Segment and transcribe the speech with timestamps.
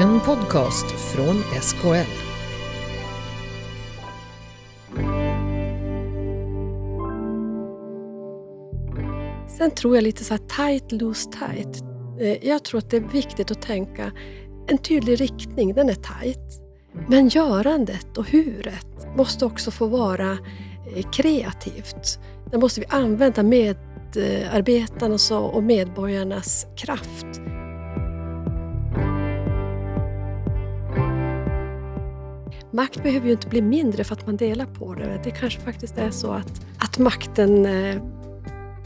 [0.00, 2.10] En podcast från SKL.
[9.58, 11.84] Sen tror jag lite så här tight, loose, tight.
[12.20, 14.12] Eh, jag tror att det är viktigt att tänka
[14.68, 16.62] en tydlig riktning, den är tight.
[17.08, 20.32] Men görandet och huret måste också få vara
[20.96, 22.20] eh, kreativt.
[22.50, 27.59] Där måste vi använda medarbetarnas och medborgarnas kraft.
[32.72, 35.20] Makt behöver ju inte bli mindre för att man delar på det.
[35.24, 38.02] Det kanske faktiskt är så att, att makten eh,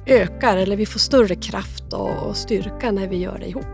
[0.07, 3.65] ökar eller vi får större kraft och styrka när vi gör det ihop.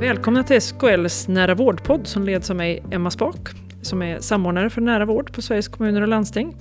[0.00, 3.48] Välkomna till SKLs Nära vårdpodd som leds av mig, Emma Spak,
[3.82, 6.56] som är samordnare för nära vård på Sveriges kommuner och landsting.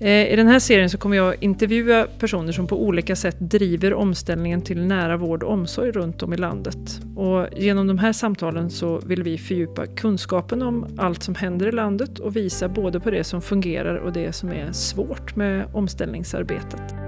[0.00, 3.94] Eh, I den här serien så kommer jag intervjua personer som på olika sätt driver
[3.94, 7.00] omställningen till nära vård och omsorg runt om i landet.
[7.16, 11.72] Och genom de här samtalen så vill vi fördjupa kunskapen om allt som händer i
[11.72, 17.03] landet och visa både på det som fungerar och det som är svårt med omställningsarbetet.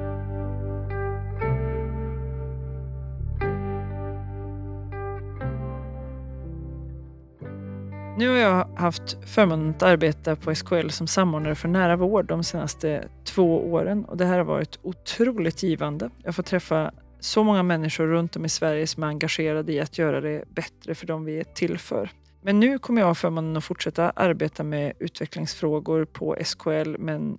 [8.18, 12.44] Nu har jag haft förmånen att arbeta på SKL som samordnare för nära vård de
[12.44, 16.10] senaste två åren och det här har varit otroligt givande.
[16.22, 19.98] Jag får träffa så många människor runt om i Sverige som är engagerade i att
[19.98, 22.10] göra det bättre för dem vi är till för.
[22.42, 27.38] Men nu kommer jag ha förmånen att fortsätta arbeta med utvecklingsfrågor på SKL men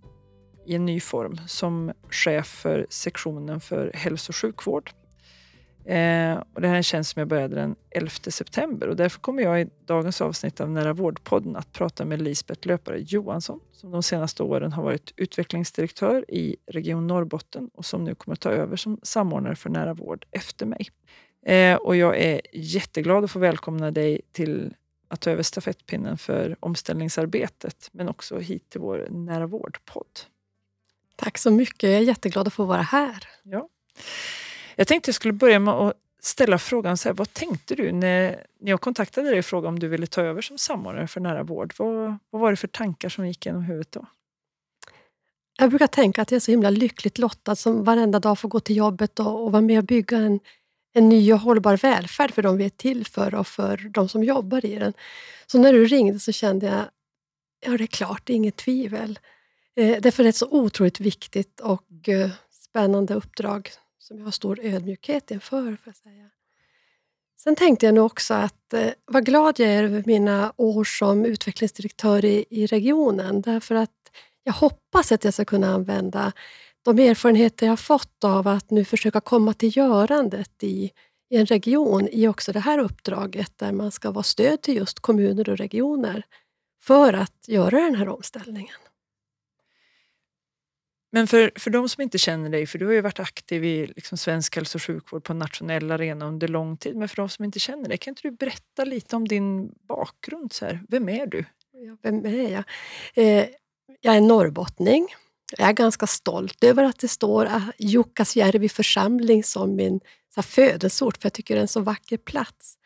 [0.66, 4.92] i en ny form som chef för sektionen för hälso och sjukvård.
[5.88, 9.20] Eh, och det här är en tjänst som jag började den 11 september och därför
[9.20, 13.92] kommer jag i dagens avsnitt av Nära vårdpodden att prata med Lisbeth Löpare Johansson som
[13.92, 18.76] de senaste åren har varit utvecklingsdirektör i Region Norrbotten och som nu kommer ta över
[18.76, 20.88] som samordnare för nära vård efter mig.
[21.46, 24.74] Eh, och jag är jätteglad att få välkomna dig till
[25.08, 30.20] att ta över stafettpinnen för omställningsarbetet men också hit till vår Nära vårdpodd.
[31.16, 33.24] Tack så mycket, jag är jätteglad att få vara här.
[33.44, 33.70] Ja.
[34.80, 38.46] Jag tänkte jag skulle börja med att ställa frågan, så här, vad tänkte du när,
[38.60, 41.44] när jag kontaktade dig och frågade om du ville ta över som samordnare för nära
[41.44, 41.74] vård?
[41.78, 44.06] Vad, vad var det för tankar som gick genom huvudet då?
[45.58, 48.60] Jag brukar tänka att jag är så himla lyckligt lottad som varenda dag får gå
[48.60, 50.40] till jobbet och, och vara med och bygga en,
[50.94, 54.24] en ny och hållbar välfärd för de vi är till för och för de som
[54.24, 54.94] jobbar i den.
[55.48, 56.86] Så när du ringde så kände jag,
[57.66, 59.20] ja det är klart, det är inget tvivel.
[59.76, 64.32] Eh, därför är det ett så otroligt viktigt och eh, spännande uppdrag som jag har
[64.32, 65.78] stor ödmjukhet inför.
[65.84, 66.30] För att säga.
[67.40, 71.26] Sen tänkte jag nog också att eh, vad glad jag är över mina år som
[71.26, 73.42] utvecklingsdirektör i, i regionen.
[73.42, 73.92] Därför att
[74.44, 76.34] jag hoppas att jag ska kunna använda
[76.82, 80.92] de erfarenheter jag har fått av att nu försöka komma till görandet i,
[81.30, 85.00] i en region i också det här uppdraget där man ska vara stöd till just
[85.00, 86.24] kommuner och regioner
[86.84, 88.76] för att göra den här omställningen.
[91.12, 93.88] Men för, för de som inte känner dig, för du har ju varit aktiv i
[93.88, 97.46] liksom svensk hälso och sjukvård på nationell arena under lång tid, men för de som
[97.46, 100.54] inte känner dig, kan inte du berätta lite om din bakgrund?
[100.54, 100.84] Så här?
[100.90, 101.46] Vem är du?
[101.74, 102.64] Ja, vem är jag?
[103.14, 103.46] Eh,
[104.02, 105.08] jag är norrbottning.
[105.58, 110.44] Jag är ganska stolt över att det står eh, Jukkasjärvi församling som min så här,
[110.44, 112.78] födelseort, för jag tycker det är en så vacker plats.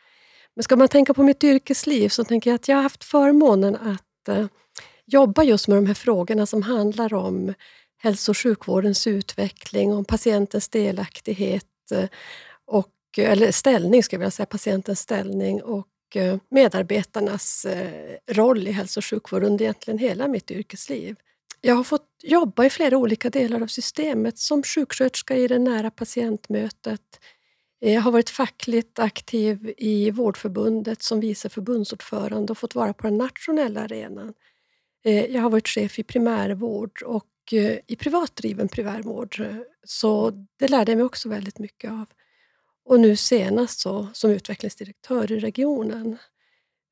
[0.54, 3.76] Men ska man tänka på mitt yrkesliv så tänker jag att jag har haft förmånen
[3.76, 4.46] att eh,
[5.06, 7.54] jobba just med de här frågorna som handlar om
[8.02, 12.08] hälso och sjukvårdens utveckling, om patientens delaktighet eh,
[12.66, 18.72] och, eller ställning, ska jag vilja säga, patientens ställning och eh, medarbetarnas eh, roll i
[18.72, 21.16] hälso och sjukvård under egentligen hela mitt yrkesliv.
[21.60, 25.90] Jag har fått jobba i flera olika delar av systemet som sjuksköterska i det nära
[25.90, 27.20] patientmötet.
[27.78, 33.18] Jag har varit fackligt aktiv i Vårdförbundet som vice förbundsordförande och fått vara på den
[33.18, 34.34] nationella arenan.
[35.02, 37.26] Jag har varit chef i primärvård och
[37.86, 39.40] i privat driven primärvård.
[39.40, 42.06] Eh, så det lärde jag mig också väldigt mycket av.
[42.84, 46.18] Och nu senast så, som utvecklingsdirektör i regionen.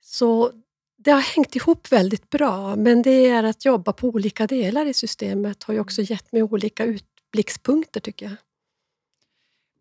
[0.01, 0.53] Så
[0.99, 4.95] det har hängt ihop väldigt bra, men det är att jobba på olika delar i
[4.95, 8.37] systemet har ju också gett mig olika utblickspunkter tycker jag.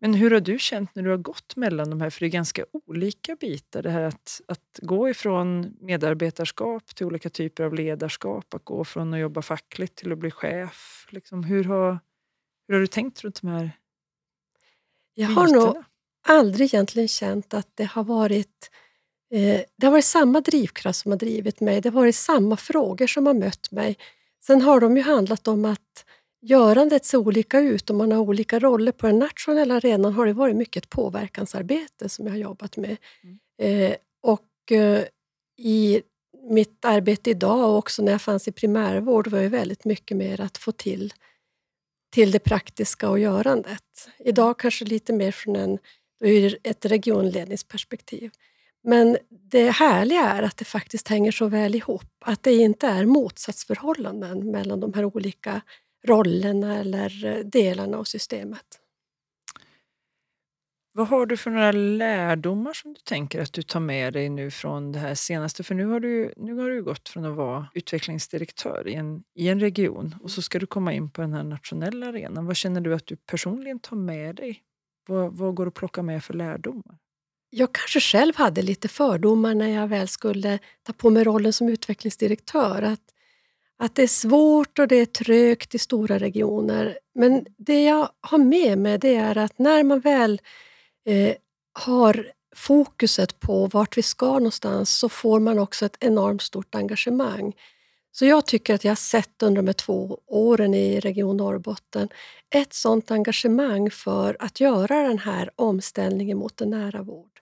[0.02, 2.30] Men hur har du känt när du har gått mellan de här, för det är
[2.30, 3.82] ganska olika bitar.
[3.82, 9.14] Det här att, att gå ifrån medarbetarskap till olika typer av ledarskap, att gå från
[9.14, 11.06] att jobba fackligt till att bli chef.
[11.10, 11.98] Liksom, hur, har,
[12.68, 13.72] hur har du tänkt runt de här
[15.14, 15.84] Jag har nog
[16.28, 18.70] aldrig egentligen känt att det har varit
[19.32, 21.80] eh, det har varit samma drivkraft som har drivit mig.
[21.80, 23.96] Det har varit samma frågor som har mött mig.
[24.40, 26.04] Sen har de ju handlat om att
[26.42, 28.92] görandet ser olika ut och man har olika roller.
[28.92, 32.96] På den nationella arenan har det varit mycket ett påverkansarbete som jag har jobbat med.
[33.22, 33.38] Mm.
[33.62, 35.04] Eh, och eh,
[35.58, 36.02] i
[36.50, 40.40] mitt arbete idag och också när jag fanns i primärvård var det väldigt mycket mer
[40.40, 41.12] att få till,
[42.12, 44.08] till det praktiska och görandet.
[44.18, 45.78] Idag kanske lite mer från en,
[46.62, 48.30] ett regionledningsperspektiv.
[48.82, 52.24] Men det härliga är att det faktiskt hänger så väl ihop.
[52.24, 55.60] Att det inte är motsatsförhållanden mellan de här olika
[56.06, 58.80] rollerna eller delarna av systemet.
[60.92, 64.50] Vad har du för några lärdomar som du tänker att du tar med dig nu
[64.50, 65.62] från det här senaste?
[65.62, 69.48] För nu har du, nu har du gått från att vara utvecklingsdirektör i en, i
[69.48, 72.46] en region och så ska du komma in på den här nationella arenan.
[72.46, 74.62] Vad känner du att du personligen tar med dig?
[75.06, 76.98] Vad, vad går att plocka med för lärdomar?
[77.50, 81.68] Jag kanske själv hade lite fördomar när jag väl skulle ta på mig rollen som
[81.68, 82.82] utvecklingsdirektör.
[82.82, 83.14] Att,
[83.82, 86.98] att det är svårt och det är trögt i stora regioner.
[87.14, 90.40] Men det jag har med mig det är att när man väl
[91.06, 91.34] eh,
[91.72, 97.52] har fokuset på vart vi ska någonstans så får man också ett enormt stort engagemang.
[98.12, 102.08] Så jag tycker att jag har sett under de här två åren i Region Norrbotten
[102.54, 107.40] ett sådant engagemang för att göra den här omställningen mot en nära vård.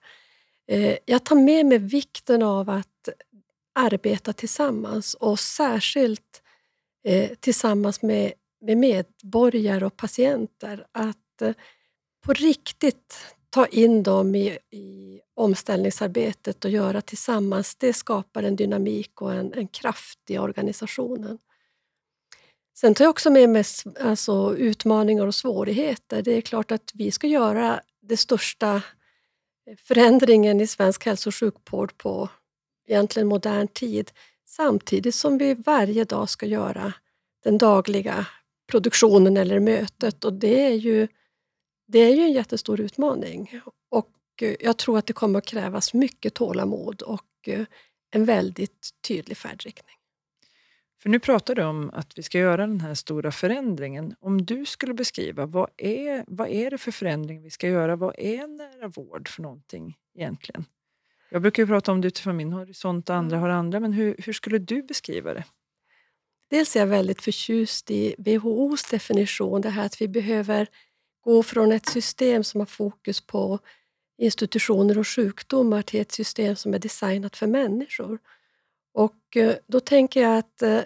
[0.69, 3.08] Eh, jag tar med mig vikten av att
[3.78, 6.42] arbeta tillsammans och särskilt
[7.04, 10.86] eh, tillsammans med, med medborgare och patienter.
[10.92, 11.52] Att eh,
[12.25, 13.14] på riktigt
[13.50, 19.52] ta in dem i, i omställningsarbetet och göra tillsammans, det skapar en dynamik och en,
[19.54, 21.38] en kraft i organisationen.
[22.78, 23.64] Sen tar jag också med mig
[24.00, 26.22] alltså, utmaningar och svårigheter.
[26.22, 28.75] Det är klart att vi ska göra den största
[29.66, 32.28] eh, förändringen i svensk hälso och sjukvård på
[32.88, 34.11] egentligen modern tid
[34.46, 36.93] samtidigt som vi varje dag ska göra
[37.44, 38.26] den dagliga
[38.70, 41.08] produktionen eller mötet och det är ju,
[41.87, 43.61] det är ju en jättestor utmaning.
[43.90, 44.12] Och
[44.43, 47.67] eh, jag tror att det kommer att krävas mycket tålamod och eh,
[48.11, 49.94] en väldigt tydlig färdriktning.
[51.02, 54.14] För nu pratar du om att vi ska göra den här stora förändringen.
[54.20, 57.96] Om du skulle beskriva, vad är, vad är det för förändring vi ska göra?
[57.96, 60.64] Vad är nära vård för någonting egentligen?
[61.30, 63.42] Jag brukar prata om det utifrån min horisont och andra mm.
[63.42, 65.44] har andra, men hur, hur skulle du beskriva det?
[66.50, 70.69] Dels är jag väldigt förtjust i WHOs definition, det här att vi behöver
[71.20, 73.58] gå från ett system som har fokus på
[74.19, 78.19] institutioner och sjukdomar till ett system som är designat för människor.
[78.94, 80.80] Och eh, då tänker jag att eh,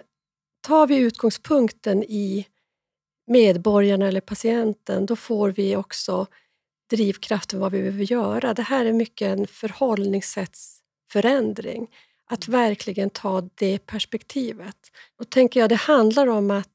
[0.61, 2.47] tar vi utgångspunkten i
[3.27, 6.27] medborgarna eller patienten, då får vi också
[6.89, 8.53] drivkraften vad vi behöver göra.
[8.53, 11.87] Det här är mycket en förhållningssättsförändring.
[12.25, 14.77] Att verkligen ta det perspektivet.
[15.19, 16.67] Då tänker jag det handlar om att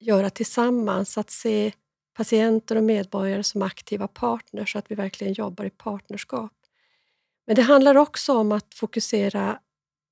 [0.00, 1.72] göra tillsammans, att se
[2.16, 6.52] patienter och medborgare som aktiva partners så att vi verkligen jobbar i partnerskap.
[7.46, 9.60] Men det handlar också om att fokusera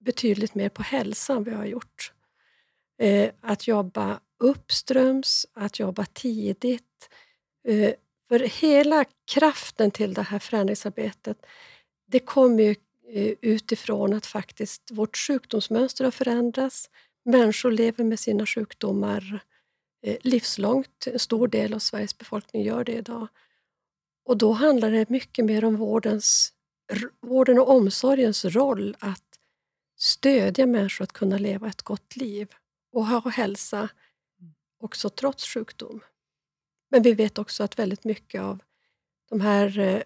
[0.01, 2.13] betydligt mer på hälsan vi har gjort.
[2.99, 7.11] Eh, att jobba uppströms, att jobba tidigt.
[8.29, 11.47] För hela kraften till det här förändringsarbetet
[12.07, 12.75] det kommer ju
[13.09, 16.91] eh, utifrån att faktiskt vårt sjukdomsmönster har förändrats.
[17.25, 19.45] Människor lever med sina sjukdomar
[20.03, 21.07] eh, livslångt.
[21.07, 23.29] En stor del av Sveriges befolkning gör det idag.
[24.25, 26.53] Och då handlar det mycket mer om vårdens,
[27.21, 29.39] vården och omsorgens roll att
[29.99, 32.49] stödja människor att kunna leva ett gott liv
[32.93, 33.89] och ha hälsa
[34.81, 36.01] också trots sjukdom.
[36.95, 38.63] Men vi vet också att väldigt mycket av
[39.29, 40.03] de här eh,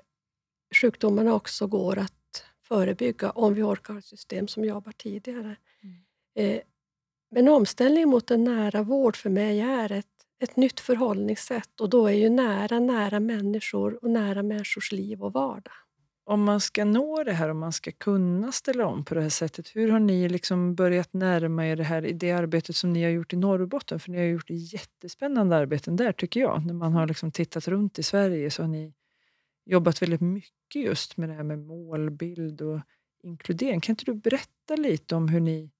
[0.74, 5.56] sjukdomarna också går att förebygga om vi orkar ha ett system som jobbar tidigare.
[5.82, 6.04] Mm.
[6.34, 6.62] Eh,
[7.30, 10.06] men omställning mot en nära vård för mig är ett,
[10.42, 15.32] ett nytt förhållningssätt och då är ju nära, nära människor och nära människors liv och
[15.32, 15.72] vardag
[16.28, 19.28] om man ska nå det här, om man ska kunna ställa om på det här
[19.28, 23.02] sättet, hur har ni liksom börjat närma er det här i det arbetet som ni
[23.02, 24.00] har gjort i Norrbotten?
[24.00, 26.66] För ni har gjort jättespännande arbeten där tycker jag.
[26.66, 28.94] När man har liksom tittat runt i Sverige så har ni
[29.66, 32.80] jobbat väldigt mycket just med det här med målbild och
[33.22, 33.80] inkludering.
[33.80, 35.70] Kan inte du berätta lite om hur ni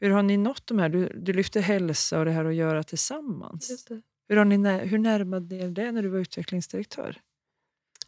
[0.00, 0.88] hur har ni nått de här?
[0.88, 3.86] Du, du lyfter hälsa och det här att göra tillsammans.
[4.28, 7.20] Hur, har ni, hur närmade ni er det när du var utvecklingsdirektör?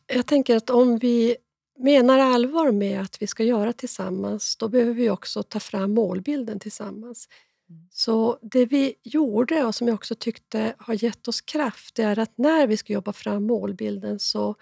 [0.06, 1.36] Jag tänker att om vi
[1.78, 6.60] menar allvar med att vi ska göra tillsammans, då behöver vi också ta fram målbilden
[6.60, 7.28] tillsammans.
[7.70, 7.88] Mm.
[7.90, 12.18] Så det vi gjorde och som jag också tyckte har gett oss kraft, det är
[12.18, 14.54] att när vi ska jobba fram målbilden så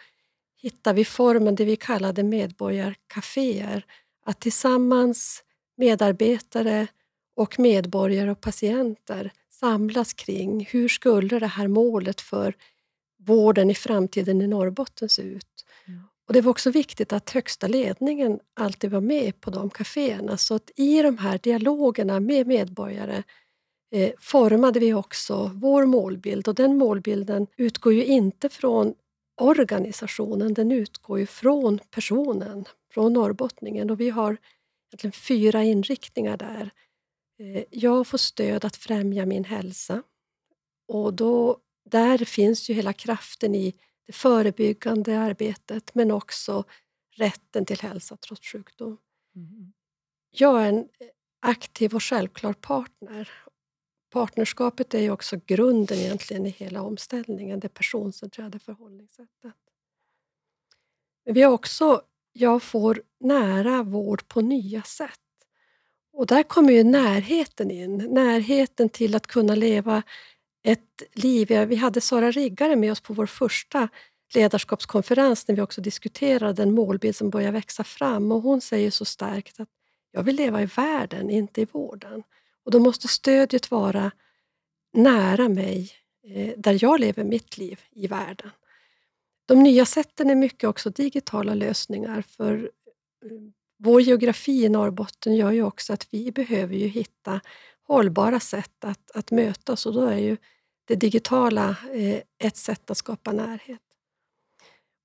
[0.62, 3.84] hittar vi formen, det vi kallade medborgarkaféer.
[4.24, 5.42] Att tillsammans,
[5.76, 6.86] medarbetare
[7.36, 12.54] och medborgare och patienter samlas kring hur skulle det här målet för
[13.18, 15.51] vården i framtiden i Norrbotten se ut?
[16.26, 20.36] Och Det var också viktigt att högsta ledningen alltid var med på de kaféerna.
[20.36, 23.22] Så att i de här dialogerna med medborgare
[23.94, 28.94] eh, formade vi också vår målbild och den målbilden utgår ju inte från
[29.40, 32.64] organisationen, den utgår ju från personen,
[32.94, 34.36] från norrbottningen och vi har
[34.92, 36.70] egentligen fyra inriktningar där.
[37.40, 40.02] Eh, jag får stöd att främja min hälsa
[40.88, 41.58] och då,
[41.90, 43.74] där finns ju hela kraften i
[44.12, 46.64] det förebyggande arbetet men också
[47.16, 48.98] rätten till hälsa trots sjukdom.
[49.36, 49.72] Mm.
[50.30, 50.88] Jag är en
[51.40, 53.28] aktiv och självklar partner
[54.12, 59.54] Partnerskapet är ju också grunden egentligen i hela omställningen, det personcentrerade förhållningssättet.
[61.24, 62.02] Men vi har också,
[62.32, 65.20] jag får nära vård på nya sätt.
[66.12, 70.02] Och där kommer ju närheten in, närheten till att kunna leva
[70.62, 71.48] ett liv.
[71.48, 73.88] Vi hade Sara Riggare med oss på vår första
[74.34, 79.04] ledarskapskonferens när vi också diskuterade den målbild som börjar växa fram och hon säger så
[79.04, 79.68] starkt att
[80.12, 82.22] jag vill leva i världen, inte i vården.
[82.64, 84.10] Och då måste stödet vara
[84.92, 85.92] nära mig,
[86.24, 88.50] eh, där jag lever mitt liv i världen.
[89.46, 92.70] De nya sätten är mycket också digitala lösningar för
[93.24, 93.30] eh,
[93.78, 97.40] vår geografi i Norrbotten gör ju också att vi behöver ju hitta
[97.88, 100.36] hållbara sätt att, att mötas och då är ju
[100.84, 103.80] det digitala eh, ett sätt att skapa närhet.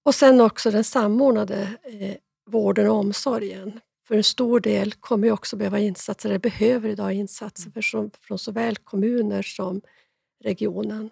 [0.04, 2.16] Och sen också den samordnade eh,
[2.46, 3.80] vården och omsorgen.
[4.08, 8.40] För en stor del kommer också behöva insatser, eller behöver idag insatser för som, från
[8.40, 9.82] såväl kommuner som
[10.44, 11.10] regionen.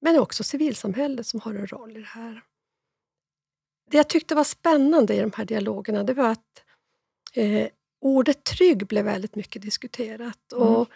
[0.00, 2.42] Men också civilsamhället som har en roll i det här.
[3.90, 6.64] Det jag tyckte var spännande i de här dialogerna det var att
[7.34, 7.68] eh,
[8.00, 10.52] ordet trygg blev väldigt mycket diskuterat.
[10.52, 10.68] Mm.
[10.68, 10.88] Och,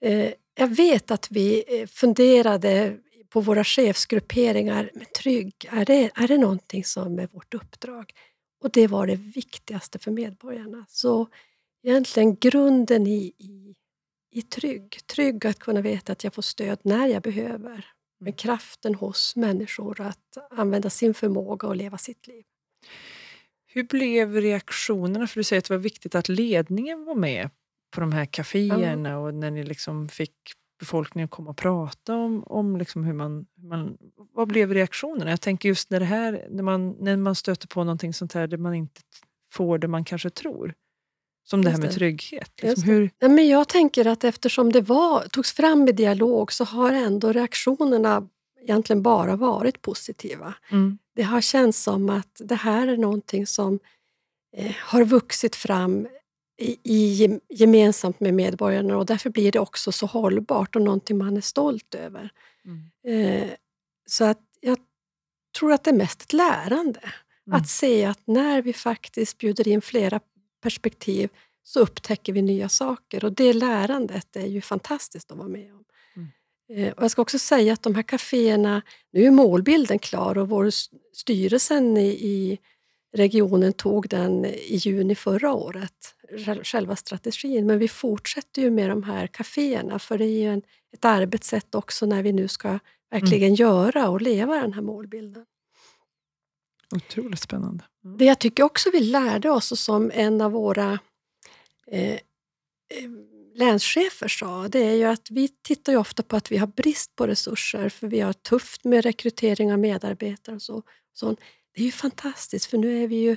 [0.00, 6.28] eh, jag vet att vi eh, funderade på våra chefsgrupperingar, men trygg, är det, är
[6.28, 8.12] det någonting som är vårt uppdrag?
[8.60, 10.86] Och det var det viktigaste för medborgarna.
[10.88, 11.28] Så
[11.82, 13.74] egentligen grunden i, i,
[14.30, 14.98] i trygg.
[15.06, 17.86] Trygg att kunna veta att jag får stöd när jag behöver.
[18.20, 18.36] Med mm.
[18.36, 22.44] kraften hos människor att använda sin förmåga och leva sitt liv.
[23.78, 25.26] Hur blev reaktionerna?
[25.26, 27.50] För du säger att det var viktigt att ledningen var med
[27.94, 29.16] på de här kaféerna ja.
[29.16, 30.32] och när ni liksom fick
[30.80, 33.96] befolkningen komma och prata om, om liksom hur, man, man...
[34.32, 35.30] Vad blev reaktionerna?
[35.30, 38.46] Jag tänker just när, det här, när, man, när man stöter på någonting sånt här
[38.46, 39.00] där man inte
[39.52, 40.74] får det man kanske tror.
[41.44, 42.62] Som det här med trygghet.
[42.62, 43.10] Liksom hur...
[43.18, 47.32] ja, men jag tänker att eftersom det var, togs fram i dialog så har ändå
[47.32, 48.28] reaktionerna
[48.62, 50.54] egentligen bara varit positiva.
[50.70, 50.98] Mm.
[51.18, 53.78] Det har känts som att det här är någonting som
[54.56, 56.08] eh, har vuxit fram
[56.84, 61.40] i, gemensamt med medborgarna och därför blir det också så hållbart och någonting man är
[61.40, 62.30] stolt över.
[62.64, 63.42] Mm.
[63.42, 63.50] Eh,
[64.06, 64.78] så att jag
[65.58, 67.00] tror att det är mest ett lärande.
[67.46, 67.60] Mm.
[67.60, 70.20] Att se att när vi faktiskt bjuder in flera
[70.62, 71.30] perspektiv
[71.62, 75.77] så upptäcker vi nya saker och det lärandet är ju fantastiskt att vara med om.
[76.68, 78.82] Eh, och jag ska också säga att de här kaféerna,
[79.12, 80.70] nu är målbilden klar och vår
[81.12, 82.58] styrelsen i, i
[83.16, 86.14] regionen tog den i juni förra året,
[86.62, 87.66] själva strategin.
[87.66, 91.74] Men vi fortsätter ju med de här kaféerna för det är ju en, ett arbetssätt
[91.74, 92.78] också när vi nu ska
[93.10, 93.54] verkligen mm.
[93.54, 95.46] göra och leva den här målbilden.
[96.94, 97.84] Otroligt spännande.
[98.04, 98.18] Mm.
[98.18, 100.98] Det jag tycker också vi lärde oss och som en av våra
[101.86, 102.18] eh, eh,
[103.58, 107.16] länschefer sa, det är ju att vi tittar ju ofta på att vi har brist
[107.16, 110.82] på resurser för vi har tufft med rekrytering av medarbetare och så.
[111.12, 111.36] så
[111.74, 113.36] det är ju fantastiskt för nu är vi ju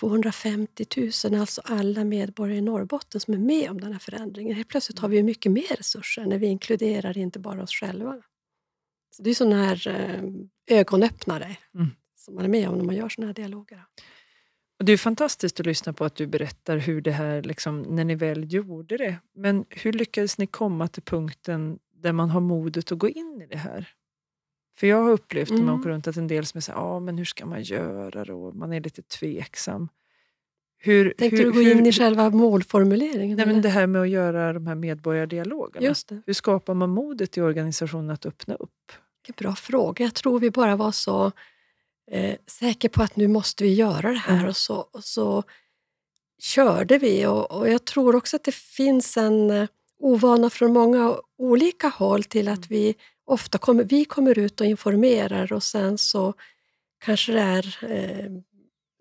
[0.00, 0.86] 250
[1.30, 4.56] 000, alltså alla medborgare i Norrbotten som är med om den här förändringen.
[4.56, 8.22] Helt plötsligt har vi ju mycket mer resurser när vi inkluderar inte bara oss själva.
[9.10, 11.90] Så Det är sådana här eh, ögonöppnare mm.
[12.16, 13.84] som man är med om när man gör sådana här dialoger.
[14.78, 18.04] Och det är fantastiskt att lyssna på att du berättar hur det här, liksom, när
[18.04, 19.18] ni väl gjorde det.
[19.34, 23.46] Men hur lyckades ni komma till punkten där man har modet att gå in i
[23.46, 23.88] det här?
[24.78, 25.60] För jag har upplevt mm.
[25.60, 27.62] när man åker runt att en del som är såhär, ah, men hur ska man
[27.62, 28.52] göra då?
[28.52, 29.88] Man är lite tveksam.
[30.78, 33.36] Hur, Tänkte hur, du gå in hur, i själva målformuleringen?
[33.36, 35.86] Nej, men det här med att göra de här medborgardialogerna.
[35.86, 36.22] Just det.
[36.26, 38.92] Hur skapar man modet i organisationen att öppna upp?
[39.26, 40.04] Vilken bra fråga.
[40.04, 41.32] Jag tror vi bara var så
[42.10, 44.48] eh, säkra på att nu måste vi göra det här mm.
[44.48, 45.42] och, så, och så
[46.38, 47.26] körde vi.
[47.26, 52.24] Och, och, Jag tror också att det finns en eh, ovana från många olika håll
[52.24, 52.68] till att mm.
[52.68, 52.94] vi
[53.24, 56.34] ofta kommer vi kommer ut och informerar och sen så
[57.04, 58.30] kanske det är eh,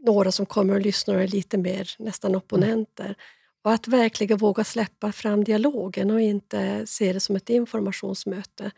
[0.05, 3.15] några som kommer och lyssnar och är lite mer nästan opponenter.
[3.63, 8.71] Och att verkligen våga släppa fram dialogen och inte se det som ett informationsmöte.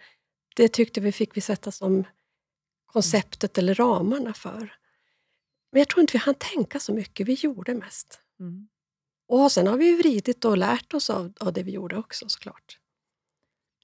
[0.55, 2.03] Det tyckte vi fick vi sätta som
[2.88, 4.74] konceptet eller ramarna för.
[5.72, 8.20] Men jag tror inte vi hann tänka så mycket, vi gjorde mest.
[8.39, 8.67] Mm.
[9.27, 12.79] Och sen har vi vridit och lärt oss av, av det vi gjorde också såklart.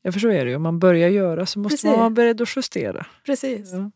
[0.01, 0.55] Ja, för så är det ju.
[0.55, 1.85] Om man börjar göra så måste Precis.
[1.85, 3.05] man vara beredd att justera.
[3.25, 3.73] Precis.
[3.73, 3.91] Ja.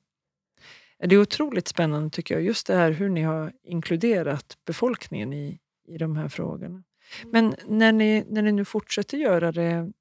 [1.08, 5.60] Det är otroligt spännande tycker jag, just det här hur ni har inkluderat befolkningen i,
[5.88, 6.66] i de här frågorna.
[6.66, 6.84] Mm.
[7.32, 9.92] Men när ni, när ni nu fortsätter göra det,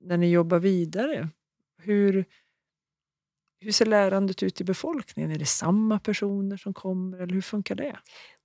[0.00, 1.28] när ni jobbar vidare,
[1.78, 2.24] hur,
[3.60, 5.30] hur ser lärandet ut i befolkningen?
[5.30, 7.96] Är det samma personer som kommer eller hur funkar det?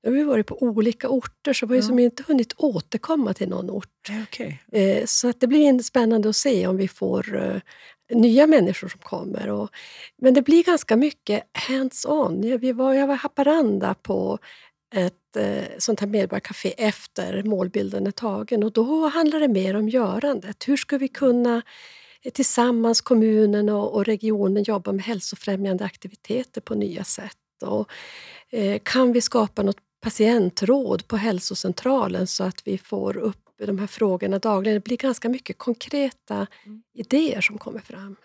[0.04, 1.88] Nu har vi varit på olika orter så vi har ja.
[1.88, 4.10] som inte hunnit återkomma till någon ort.
[4.24, 4.54] Okay.
[4.72, 7.62] Eh, så att det blir spännande att se om vi får eh,
[8.16, 9.50] nya människor som kommer.
[9.50, 9.70] Och,
[10.18, 12.58] men det blir ganska mycket hands-on.
[12.60, 14.40] Vi var, jag var i Haparanda på
[14.96, 19.90] ett eh, sånt här medborgarcafé efter målbilden är tagen och då handlar det mer om
[19.90, 20.68] görandet.
[20.68, 21.62] Hur ska vi kunna
[22.32, 27.38] tillsammans, kommunen och, och regionen, jobba med hälsofrämjande aktiviteter på nya sätt?
[27.62, 27.90] Och,
[28.50, 33.88] eh, kan vi skapa något patientråd på hälsocentralen så att vi får upp de här
[33.88, 34.76] frågorna dagligen.
[34.76, 36.84] Det blir ganska mycket konkreta mm.
[36.94, 38.16] idéer som kommer fram.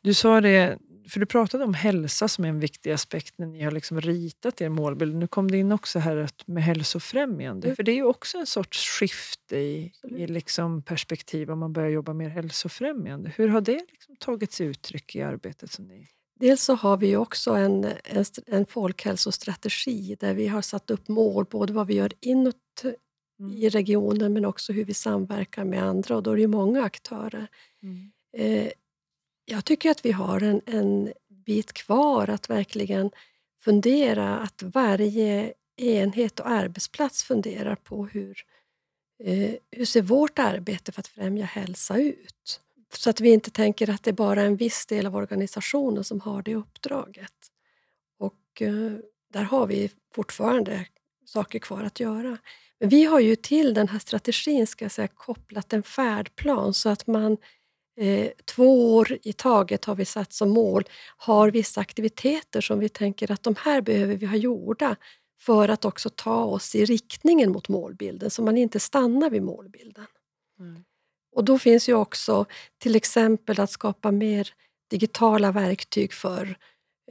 [0.00, 3.62] Du sa det, för du pratade om hälsa som är en viktig aspekt när ni
[3.62, 5.16] har liksom ritat er målbild.
[5.16, 7.66] Nu kom det in också här med hälsofrämjande.
[7.66, 7.76] Mm.
[7.76, 11.90] För det är ju också en sorts skifte i, i liksom perspektiv om man börjar
[11.90, 13.32] jobba mer hälsofrämjande.
[13.36, 16.08] Hur har det liksom tagit sig uttryck i arbetet som ni
[16.40, 21.44] Dels så har vi också en, en, en folkhälsostrategi där vi har satt upp mål,
[21.50, 22.56] både vad vi gör inåt
[23.40, 23.52] mm.
[23.52, 27.46] i regionen men också hur vi samverkar med andra och då är det många aktörer.
[27.82, 28.12] Mm.
[28.36, 28.72] Eh,
[29.50, 33.10] jag tycker att vi har en, en bit kvar att verkligen
[33.64, 38.44] fundera, att varje enhet och arbetsplats funderar på hur,
[39.24, 42.60] eh, hur ser vårt arbete för att främja hälsa ut?
[42.94, 46.20] Så att vi inte tänker att det är bara en viss del av organisationen som
[46.20, 47.34] har det uppdraget.
[48.18, 48.92] Och eh,
[49.32, 50.86] där har vi fortfarande
[51.24, 52.38] saker kvar att göra.
[52.80, 56.88] Men vi har ju till den här strategin ska jag säga, kopplat en färdplan så
[56.88, 57.36] att man
[57.98, 60.84] eh, två år i taget har vi satt som mål,
[61.16, 64.96] har vissa aktiviteter som vi tänker att de här behöver vi ha gjorda
[65.40, 70.06] för att också ta oss i riktningen mot målbilden, så man inte stannar vid målbilden.
[70.58, 70.84] Mm.
[71.32, 72.46] Och då finns ju också
[72.78, 74.48] till exempel att skapa mer
[74.90, 76.58] digitala verktyg för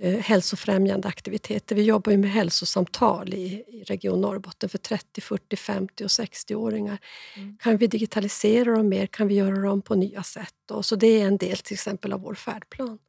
[0.01, 1.75] eh, hälsofrämjande aktiviteter.
[1.75, 6.97] Vi jobbar ju med hälsosamtal i, i Region Norrbotten för 30, 40, 50 och 60-åringar.
[7.35, 7.57] Mm.
[7.57, 9.07] Kan vi digitalisera dem mer?
[9.07, 10.71] Kan vi göra dem på nya sätt?
[10.71, 12.99] Och så det är en del till exempel av vår färdplan.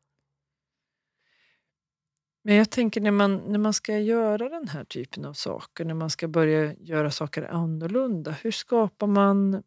[2.44, 5.94] Men jag tänker när man, när man ska göra den här typen av saker, när
[5.94, 9.62] man ska börja göra saker annorlunda, hur skapar man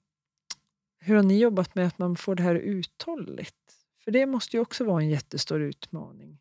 [1.03, 3.55] hur har ni jobbat med att man får det här uthålligt?
[4.03, 6.40] För det måste ju också vara en jättestor utmaning.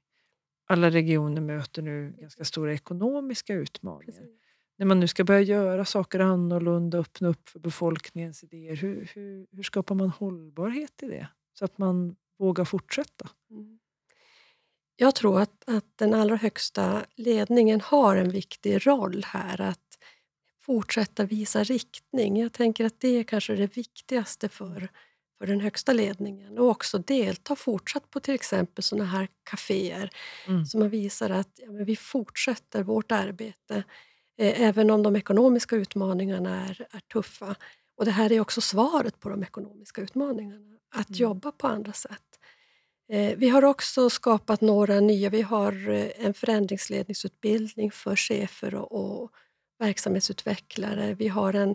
[0.71, 4.21] Alla regioner möter nu ganska stora ekonomiska utmaningar.
[4.21, 4.41] Precis.
[4.77, 8.77] När man nu ska börja göra saker annorlunda, öppna upp för befolkningens idéer.
[8.77, 11.29] Hur, hur, hur skapar man hållbarhet i det?
[11.59, 13.29] Så att man vågar fortsätta.
[13.51, 13.79] Mm.
[14.97, 19.61] Jag tror att, att den allra högsta ledningen har en viktig roll här.
[19.61, 19.99] Att
[20.61, 22.41] fortsätta visa riktning.
[22.41, 24.89] Jag tänker att det är kanske det viktigaste för,
[25.41, 26.59] för den högsta ledningen.
[26.59, 30.11] Och också delta fortsatt på till exempel såna här kaféer
[30.47, 30.65] mm.
[30.65, 33.85] som visar att ja, vi fortsätter vårt arbete
[34.39, 37.55] eh, även om de ekonomiska utmaningarna är, är tuffa.
[37.97, 41.19] Och Det här är också svaret på de ekonomiska utmaningarna, att mm.
[41.19, 42.39] jobba på andra sätt.
[43.13, 49.23] Eh, vi har också skapat några nya, vi har eh, en förändringsledningsutbildning för chefer och,
[49.23, 49.31] och
[49.79, 51.15] verksamhetsutvecklare.
[51.15, 51.75] Vi har en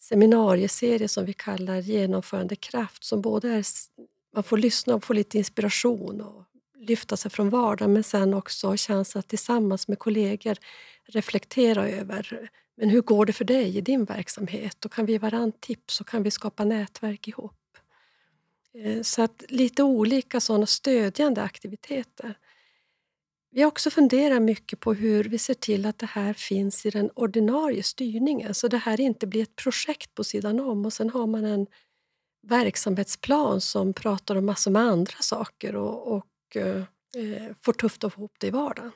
[0.00, 3.64] seminarieserie som vi kallar Genomförandekraft som både är,
[4.34, 8.74] man får lyssna och få lite inspiration och lyfta sig från vardagen men sen också
[8.76, 10.56] chans att tillsammans med kollegor
[11.06, 15.18] reflektera över men hur går det för dig i din verksamhet och kan vi ge
[15.18, 17.56] varandra tips och kan vi skapa nätverk ihop.
[18.74, 22.34] Eh, så att lite olika sådana stödjande aktiviteter.
[23.52, 26.90] Vi har också funderat mycket på hur vi ser till att det här finns i
[26.90, 31.10] den ordinarie styrningen så det här inte blir ett projekt på sidan om och sen
[31.10, 31.66] har man en
[32.46, 36.76] verksamhetsplan som pratar om massor med andra saker och, och eh,
[37.16, 38.92] eh får tufft att få ihop det i vardagen.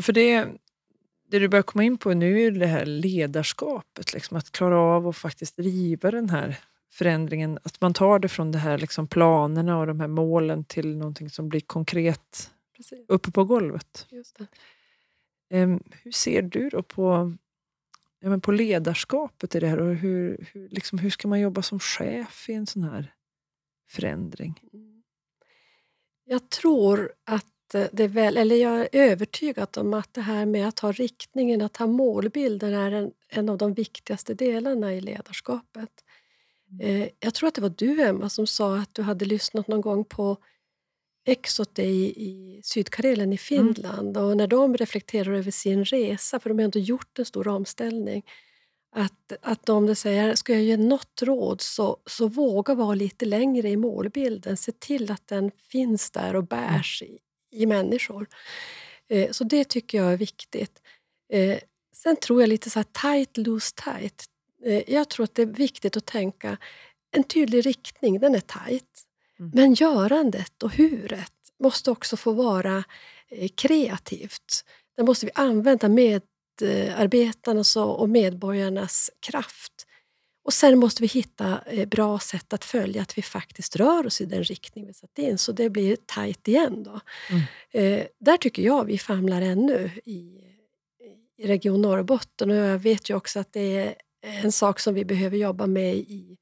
[0.00, 0.48] För det,
[1.30, 5.08] det du börjar komma in på nu är det här ledarskapet, liksom, att klara av
[5.08, 6.58] att faktiskt driva den här
[6.92, 7.58] förändringen.
[7.62, 11.30] Att man tar det från de här liksom planerna och de här målen till någonting
[11.30, 13.04] som blir konkret Precis.
[13.08, 14.06] uppe på golvet.
[15.50, 17.36] Um, hur ser du då på
[18.20, 21.62] ja, men på ledarskapet i det här och hur, hur, liksom, hur ska man jobba
[21.62, 23.14] som chef i en sån här
[23.88, 24.60] förändring?
[24.72, 25.02] Mm.
[26.24, 30.68] Jag tror att det är väl, eller jag är övertygad om att det här med
[30.68, 36.04] att ha riktningen, att ha målbilden är en, en av de viktigaste delarna i ledarskapet.
[36.70, 37.02] Mm.
[37.02, 39.80] Eh, jag tror att det var du Emma som sa att du hade lyssnat någon
[39.80, 40.36] gång på
[41.28, 41.82] Exot i,
[42.16, 43.38] i Sydkarelen i mm.
[43.38, 44.28] Finland mm.
[44.28, 48.22] och när de reflekterar över sin resa, för de har ändå gjort en stor omställning,
[48.90, 53.68] att, att de säger, ska jag ge något råd så, så våga vara lite längre
[53.68, 54.56] i målbilden.
[54.56, 57.18] Se till att den finns där och bärs i,
[57.50, 58.28] i människor.
[59.08, 60.82] Eh, så det tycker jag är viktigt.
[61.32, 61.58] Eh,
[61.94, 64.24] sen tror jag lite så här tight, loose, tight.
[64.64, 66.56] Eh, jag tror att det är viktigt att tänka
[67.10, 69.04] en tydlig riktning, den är tight.
[69.40, 69.50] Mm.
[69.54, 72.84] Men görandet och huret måste också få vara
[73.28, 74.64] eh, kreativt.
[74.96, 79.86] Där måste vi använda medarbetarnas och medborgarnas kraft.
[80.44, 84.20] Och sen måste vi hitta eh, bra sätt att följa att vi faktiskt rör oss
[84.20, 86.82] i den riktning vi satt in, så det blir tajt igen.
[86.82, 87.00] Då.
[87.30, 87.42] Mm.
[87.70, 90.40] Eh, där tycker jag vi famlar ännu i,
[91.38, 95.04] i Region Norrbotten och jag vet ju också att det är en sak som vi
[95.04, 96.37] behöver jobba med i,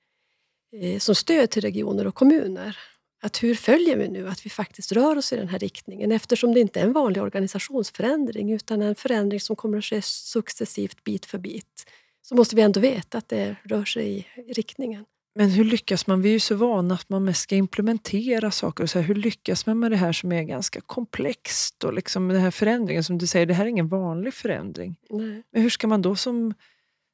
[0.98, 2.78] som stöd till regioner och kommuner
[3.22, 6.54] att hur följer vi nu att vi faktiskt rör oss i den här riktningen eftersom
[6.54, 11.26] det inte är en vanlig organisationsförändring utan en förändring som kommer att ske successivt bit
[11.26, 11.86] för bit.
[12.22, 15.04] Så måste vi ändå veta att det rör sig i, riktningen.
[15.34, 16.22] Men hur lyckas man?
[16.22, 18.84] Vi är ju så vana att man mest ska implementera saker.
[18.84, 21.84] Och så här, hur lyckas man med det här som är ganska komplext?
[21.84, 24.96] Och liksom den här förändringen som du säger, det här är ingen vanlig förändring.
[25.10, 25.42] Nej.
[25.52, 26.54] Men hur ska man då som,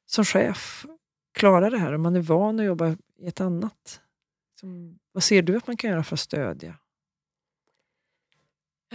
[0.05, 0.85] som chef
[1.33, 4.01] klara det här om man är van att jobba i ett annat?
[4.59, 6.75] Som, vad ser du att man kan göra för att stödja?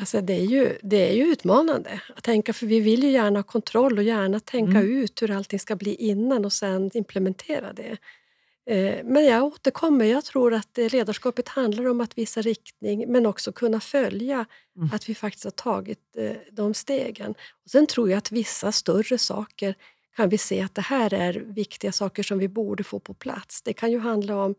[0.00, 3.38] Alltså det, är ju, det är ju utmanande att tänka, för vi vill ju gärna
[3.38, 4.96] ha kontroll och gärna tänka mm.
[4.96, 7.96] ut hur allting ska bli innan och sen implementera det.
[8.66, 13.52] Eh, men jag återkommer, jag tror att ledarskapet handlar om att visa riktning men också
[13.52, 14.46] kunna följa
[14.76, 14.90] mm.
[14.92, 17.34] att vi faktiskt har tagit eh, de stegen.
[17.64, 19.74] Och sen tror jag att vissa större saker
[20.18, 23.62] kan vi se att det här är viktiga saker som vi borde få på plats.
[23.62, 24.54] Det kan ju handla om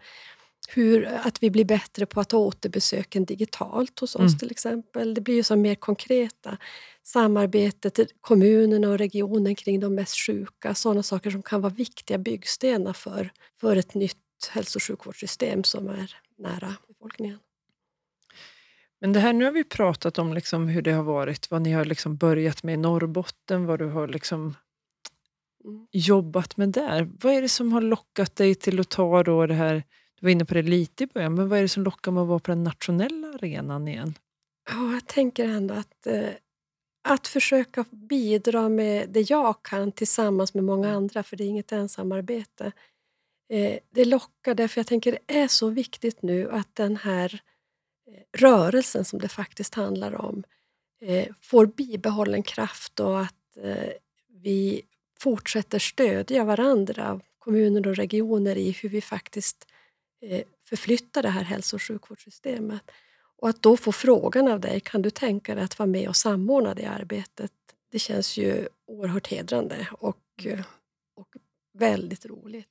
[0.70, 4.38] hur, att vi blir bättre på att ha återbesöken digitalt hos oss mm.
[4.38, 5.14] till exempel.
[5.14, 6.58] Det blir ju så mer konkreta.
[7.04, 12.94] Samarbetet kommunerna och regionen kring de mest sjuka, sådana saker som kan vara viktiga byggstenar
[12.94, 17.40] för, för ett nytt hälso och sjukvårdssystem som är nära befolkningen.
[19.02, 21.72] Men det här, nu har vi pratat om liksom hur det har varit, vad ni
[21.72, 24.56] har liksom börjat med i Norrbotten, vad du har liksom
[25.70, 25.88] mm.
[25.92, 27.10] jobbat med där.
[27.22, 29.84] Vad är det som har lockat dig till att ta då det här
[30.20, 32.22] du var inne på det lite i början, men vad är det som lockar med
[32.22, 34.14] att vara på den nationella arenan igen?
[34.70, 36.30] Ja, jag tänker ändå att, eh,
[37.04, 41.72] att försöka bidra med det jag kan tillsammans med många andra, för det är inget
[41.72, 42.72] ensamarbete.
[43.50, 47.42] Eh, det lockar därför jag tänker det är så viktigt nu att den här
[48.08, 50.44] eh, rörelsen som det faktiskt handlar om
[51.02, 53.92] eh, får bibehållen kraft och att eh,
[54.42, 54.82] vi
[55.20, 59.66] fortsätter stödja varandra, kommuner och regioner i hur vi faktiskt
[60.22, 62.92] Eh, förflytta det här hälso och sjukvårdssystemet.
[63.38, 66.16] Och att då få frågan av dig, kan du tänka dig att vara med och
[66.16, 67.52] samordna det arbetet?
[67.92, 70.60] Det känns ju oerhört hedrande och, eh,
[71.16, 71.28] och
[71.74, 72.68] väldigt roligt.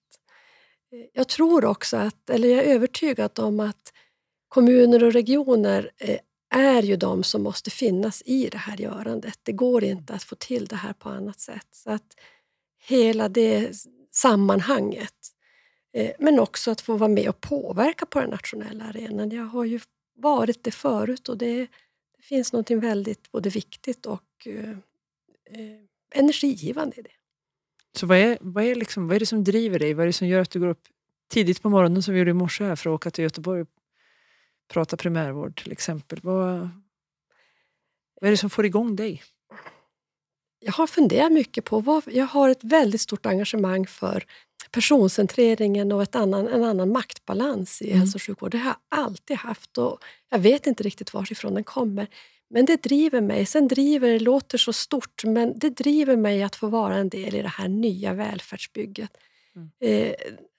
[0.92, 3.92] Eh, jag tror också att, eller jag är övertygad om att
[4.48, 5.90] kommuner och regioner
[6.54, 9.38] är ju de som måste finnas i det här görandet.
[9.42, 11.66] Det går inte att få till det här på annat sätt.
[11.70, 12.16] Så att
[12.88, 13.72] hela det
[14.11, 15.14] sammanhanget
[15.92, 19.31] eh, men också att få vara med och påverka på den nationella arenan.
[19.31, 19.81] Jag har ju
[20.16, 21.59] varit det förut och det,
[22.16, 25.79] det finns något väldigt både viktigt och eh, eh,
[26.14, 27.11] energigivande i det.
[27.96, 29.94] Så vad är, vad, är liksom, vad är det som driver dig?
[29.94, 30.88] Vad är det som gör att du går upp
[31.29, 33.68] tidigt på morgonen som vi gjorde i morse här för att åka till Göteborg och
[34.68, 36.18] prata primärvård till exempel?
[36.22, 36.68] Vad,
[38.20, 39.22] vad är det som får igång dig?
[40.60, 44.24] Jag har funderat mycket på, vad, jag har ett väldigt stort engagemang för
[44.70, 48.00] personcentreringen och ett annan, en annan maktbalans i mm.
[48.00, 48.50] hälso och sjukvård.
[48.50, 49.98] Det har jag alltid haft och
[50.30, 52.06] jag vet inte riktigt varifrån den kommer.
[52.50, 53.46] Men det driver mig.
[53.46, 57.34] Sen driver det, låter så stort, men det driver mig att få vara en del
[57.34, 59.10] i det här nya välfärdsbygget.
[59.56, 59.70] Mm.
[59.80, 60.14] Eh,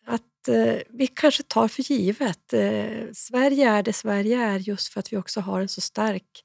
[0.05, 2.53] att eh, vi kanske tar för givet.
[2.53, 6.43] Eh, Sverige är det Sverige är just för att vi också har en så stark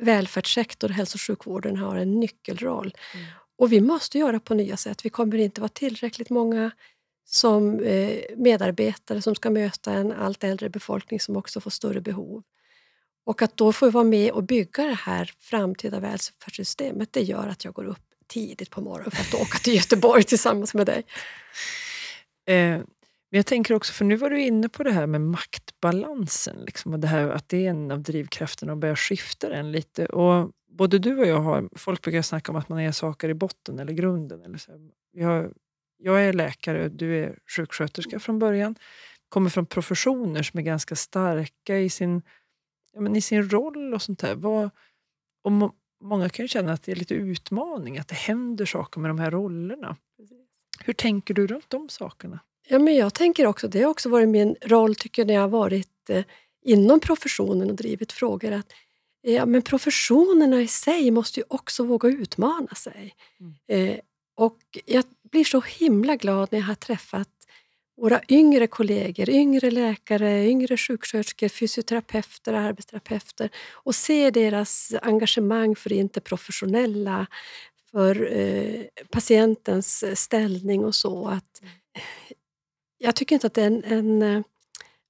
[0.00, 0.88] välfärdssektor.
[0.88, 2.94] Hälso och sjukvården har en nyckelroll.
[3.14, 3.26] Mm.
[3.58, 5.04] Och vi måste göra på nya sätt.
[5.04, 6.70] Vi kommer inte vara tillräckligt många
[7.24, 12.42] som eh, medarbetare som ska möta en allt äldre befolkning som också får större behov.
[13.26, 17.64] Och att då få vara med och bygga det här framtida välfärdssystemet, det gör att
[17.64, 21.04] jag går upp tidigt på morgonen för att åka till Göteborg tillsammans med dig.
[22.46, 22.80] Eh,
[23.30, 26.56] men jag tänker också, för nu var du inne på det här med maktbalansen.
[26.56, 30.06] Liksom, och det här att det är en av drivkrafterna att börja skifta den lite.
[30.06, 33.34] Och både du och jag har, folk brukar snacka om att man är saker i
[33.34, 34.42] botten eller grunden.
[34.42, 34.90] Eller så.
[35.12, 35.52] Jag,
[35.98, 38.76] jag är läkare, du är sjuksköterska från början.
[39.28, 42.22] Kommer från professioner som är ganska starka i sin,
[42.92, 44.34] ja, men i sin roll och sånt där.
[44.34, 44.70] Vad,
[45.44, 45.72] och må,
[46.04, 49.18] många kan ju känna att det är lite utmaning, att det händer saker med de
[49.18, 49.96] här rollerna.
[50.84, 52.40] Hur tänker du runt de sakerna?
[52.68, 55.40] Ja, men jag tänker också, det har också varit min roll tycker jag, när jag
[55.40, 56.24] har varit eh,
[56.64, 58.52] inom professionen och drivit frågor.
[58.52, 58.72] att
[59.22, 63.14] ja, men Professionerna i sig måste ju också våga utmana sig.
[63.40, 63.90] Mm.
[63.92, 63.98] Eh,
[64.36, 67.28] och Jag blir så himla glad när jag har träffat
[67.96, 75.94] våra yngre kollegor, yngre läkare, yngre sjuksköterskor, fysioterapeuter, arbetsterapeuter och ser deras engagemang för det
[75.94, 77.26] interprofessionella,
[77.90, 81.28] för eh, patientens ställning och så.
[81.28, 81.72] Att, mm
[82.98, 84.42] jag tycker inte att det är en, en eh,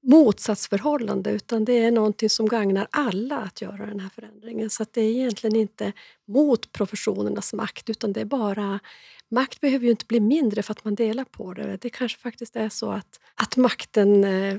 [0.03, 4.70] motsatsförhållande utan det är någonting som gagnar alla att göra den här förändringen.
[4.70, 5.92] Så det är egentligen inte
[6.29, 8.81] mot professionernas makt utan det är bara
[9.29, 11.77] Makt behöver ju inte bli mindre för att man delar på det.
[11.77, 14.59] Det kanske faktiskt är så att, att makten eh,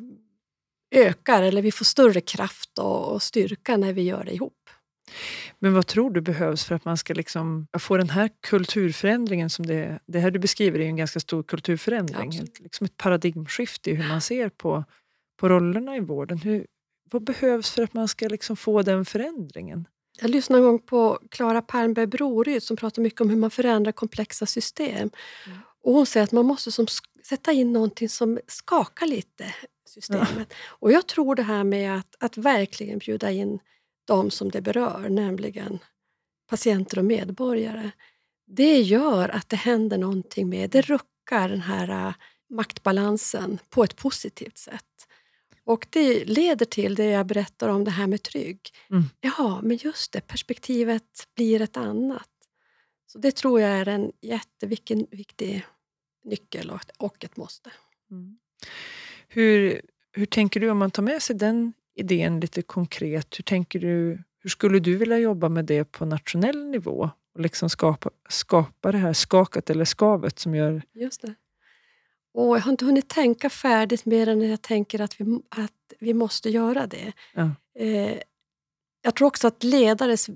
[0.91, 4.66] ökar eller vi får större kraft och, och styrka när vi gör det ihop.
[5.59, 9.65] Men vad tror du behövs för att man ska liksom få den här kulturförändringen som
[9.65, 12.31] det, det här du beskriver är en ganska stor kulturförändring.
[12.31, 14.83] Ja, liksom ett paradigmskifte i hur man ser på,
[15.39, 16.37] på rollerna i vården.
[16.37, 16.65] Hur,
[17.11, 19.87] vad behövs för att man ska liksom få den förändringen?
[20.21, 23.91] Jag lyssnade en gång på Klara Palmberg Broryd som pratar mycket om hur man förändrar
[23.91, 25.09] komplexa system.
[25.45, 25.57] Mm.
[25.83, 26.87] Och hon säger att man måste som
[27.23, 29.55] sätta in någonting som skakar lite
[29.89, 30.29] systemet.
[30.37, 30.55] Ja.
[30.67, 33.59] Och jag tror det här med att, att verkligen bjuda in
[34.07, 35.79] de som det berör, nämligen
[36.49, 37.91] patienter och medborgare.
[38.45, 42.13] Det gör att det händer någonting med, det ruckar den här äh,
[42.49, 45.07] maktbalansen på ett positivt sätt.
[45.63, 48.59] Och det leder till det jag berättar om det här med trygg.
[48.89, 49.03] Mm.
[49.21, 52.29] Ja, men just det, perspektivet blir ett annat.
[53.07, 55.65] Så Det tror jag är en jätteviktig
[56.23, 57.71] nyckel och ett måste.
[58.11, 58.37] Mm.
[59.27, 63.39] Hur, hur tänker du om man tar med sig den idén lite konkret.
[63.39, 64.23] Hur tänker du?
[64.39, 67.09] Hur skulle du vilja jobba med det på nationell nivå?
[67.33, 70.81] Och liksom skapa, skapa det här skaket eller skavet som gör...
[70.93, 71.35] Just det.
[72.33, 76.13] Och jag har inte hunnit tänka färdigt mer än jag tänker att vi, att vi
[76.13, 77.13] måste göra det.
[77.33, 77.51] Ja.
[77.79, 78.19] Eh,
[79.01, 80.29] jag tror också att ledares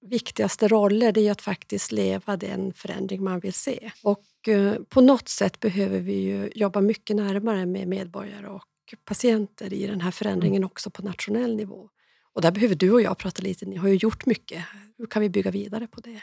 [0.00, 3.90] viktigaste roller är att faktiskt leva den förändring man vill se.
[4.02, 8.64] Och eh, på något sätt behöver vi ju jobba mycket närmare med medborgare och
[8.96, 10.66] patienter i den här förändringen mm.
[10.66, 11.88] också på nationell nivå.
[12.32, 14.64] Och där behöver du och jag prata lite, ni har ju gjort mycket.
[14.98, 16.22] Hur kan vi bygga vidare på det?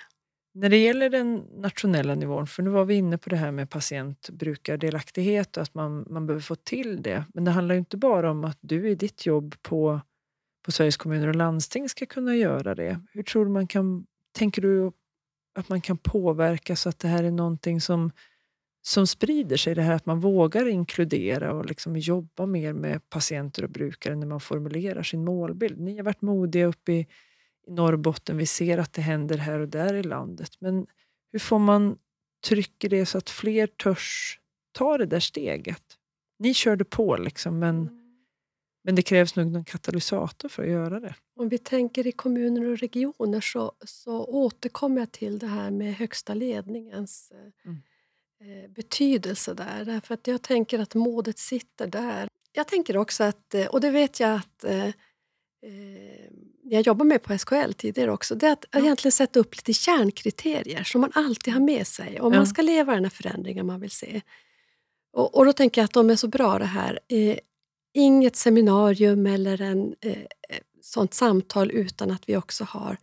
[0.54, 3.70] När det gäller den nationella nivån, för nu var vi inne på det här med
[3.70, 7.24] patientbrukardelaktighet och att man, man behöver få till det.
[7.34, 10.02] Men det handlar inte bara om att du i ditt jobb på,
[10.66, 13.00] på Sveriges kommuner och landsting ska kunna göra det.
[13.12, 14.92] Hur tror du man kan, tänker du
[15.56, 18.12] att man kan påverka så att det här är någonting som
[18.88, 19.76] som sprider sig.
[19.76, 24.28] Det här att man vågar inkludera och liksom jobba mer med patienter och brukare när
[24.28, 25.80] man formulerar sin målbild.
[25.80, 27.08] Ni har varit modiga uppe i,
[27.70, 28.38] Norrbotten.
[28.38, 30.50] Vi ser att det händer här och där i landet.
[30.60, 30.88] Men
[31.32, 31.98] hur får man
[32.48, 34.40] tryck i det så att fler törs
[34.72, 35.84] ta det där steget?
[36.40, 38.24] Ni körde på, liksom, men, mm.
[38.84, 41.16] men det krävs nog någon katalysator för att göra det.
[41.36, 45.96] Om vi tänker i kommuner och regioner så, så återkommer jag till det här med
[45.96, 47.82] högsta ledningens eh, mm
[48.70, 49.86] betydelse där.
[49.86, 52.28] Därför att jag tänker att modet sitter där.
[52.52, 54.90] Jag tänker också att, eh, och det vet jag att eh,
[56.64, 58.80] jag jobbar med på SKL tidigare också, det är att ja.
[58.80, 62.40] egentligen sätta upp lite kärnkriterier som man alltid har med sig om ja.
[62.40, 64.22] man ska leva den här förändringen man vill se.
[65.14, 67.00] Och, och, då tänker jag att de är så bra det här.
[67.08, 67.38] Eh,
[67.94, 70.18] inget seminarium eller en eh,
[70.82, 72.98] sånt samtal utan att vi också har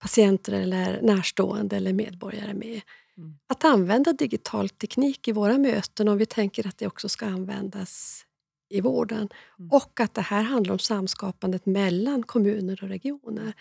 [0.00, 2.80] patienter eller närstående eller medborgare med.
[3.18, 3.34] Mm.
[3.46, 8.24] Att använda digital teknik i våra möten om vi tänker att det också ska användas
[8.68, 9.28] i vården.
[9.58, 9.70] Mm.
[9.70, 13.52] Och att det här handlar om samskapandet mellan kommuner och regioner.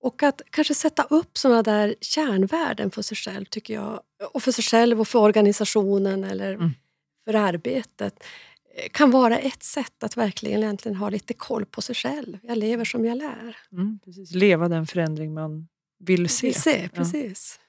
[0.00, 4.00] Och att kanske sätta upp sådana där kärnvärden för sig själv, tycker jag.
[4.32, 6.70] Och för sig själv och för organisationen eller mm.
[7.24, 8.24] för arbetet
[8.74, 12.38] eh, kan vara ett sätt att verkligen egentligen ha lite koll på sig själv.
[12.42, 13.56] Jag lever som jag lär.
[13.72, 13.98] Mm,
[14.32, 16.46] Leva den förändring man vill se.
[16.46, 17.58] Vill se precis.
[17.58, 17.61] Ja.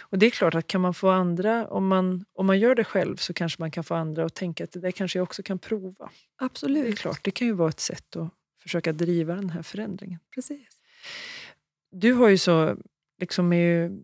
[0.00, 2.84] Och det är klart att kan man få andra, om man, om man gör det
[2.84, 5.42] själv så kanske man kan få andra att tänka att det där kanske jag också
[5.42, 6.10] kan prova.
[6.36, 6.84] Absolut.
[6.84, 8.30] Det är klart, det kan ju vara ett sätt att
[8.62, 10.20] försöka driva den här förändringen.
[10.34, 10.68] Precis.
[11.90, 12.76] Du har ju så,
[13.20, 13.98] liksom är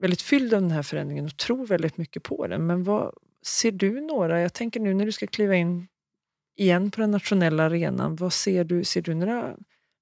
[0.00, 2.66] väldigt fylld av den här förändringen och tror väldigt mycket på den.
[2.66, 5.88] Men vad ser du några, jag tänker nu när du ska kliva in
[6.56, 9.56] igen på den nationella arenan, vad ser du, ser du några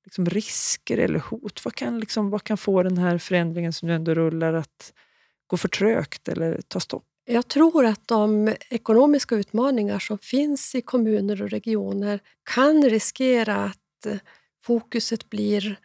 [0.04, 1.64] liksom risker eller hot?
[1.64, 4.92] Vad kan, liksom, vad kan få den här förändringen som nu ändå rullar att
[5.52, 7.04] gå för trögt eller ta stopp?
[7.24, 12.20] Jag tror att de ekonomiska utmaningar som finns i kommuner och regioner
[12.54, 14.16] kan riskera att eh,
[14.64, 15.76] fokuset blir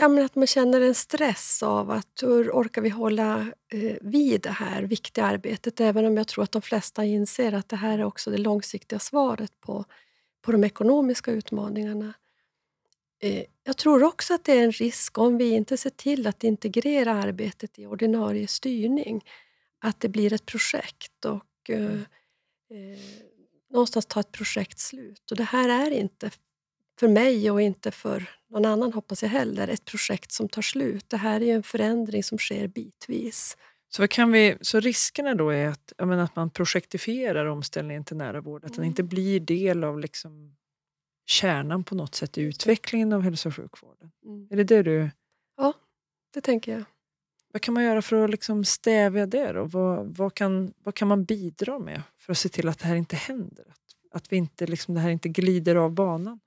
[0.00, 3.40] ja, men att man känner en stress av att hur orkar vi hålla
[3.72, 5.80] eh, vid det här viktiga arbetet?
[5.80, 8.98] Även om jag tror att de flesta inser att det här är också det långsiktiga
[8.98, 9.84] svaret på,
[10.44, 12.14] på de ekonomiska utmaningarna.
[13.24, 16.44] Eh, jag tror också att det är en risk om vi inte ser till att
[16.44, 19.24] integrera arbetet i ordinarie styrning
[19.78, 22.04] att det blir ett projekt och eh, mm.
[22.70, 22.98] eh,
[23.70, 25.30] någonstans tar ett projekt slut.
[25.30, 26.30] Och det här är inte
[27.00, 31.04] för mig och inte för någon annan, hoppas jag heller, ett projekt som tar slut.
[31.08, 33.56] Det här är en förändring som sker bitvis.
[33.88, 38.64] Så, kan vi, så riskerna då är att, att man projektifierar omställningen till nära vård,
[38.64, 38.76] att mm.
[38.76, 40.56] den inte blir del av liksom
[41.24, 44.10] kärnan på något sätt i utvecklingen av hälso och sjukvården?
[44.24, 44.48] Mm.
[44.50, 45.10] Är det det du...
[45.56, 45.72] Ja,
[46.34, 46.84] det tänker jag.
[47.52, 49.52] Vad kan man göra för att liksom stävja det?
[49.52, 49.64] Då?
[49.64, 52.96] Vad, vad, kan, vad kan man bidra med för att se till att det här
[52.96, 53.64] inte händer?
[53.68, 56.40] Att, att vi inte, liksom, det här inte glider av banan?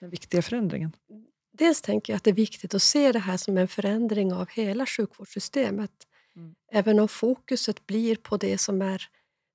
[0.00, 0.92] Den viktiga förändringen.
[1.52, 4.48] Dels tänker jag att det är viktigt att se det här som en förändring av
[4.48, 5.90] hela sjukvårdssystemet.
[6.36, 6.54] Mm.
[6.72, 9.02] Även om fokuset blir på det som är